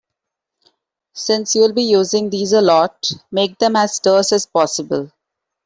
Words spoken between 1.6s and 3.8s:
be using these a lot, make them